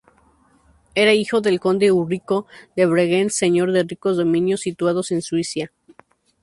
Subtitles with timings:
[0.95, 5.71] Era hijo del conde Ulrico de Bregenz, señor de ricos dominios situados en Suiza.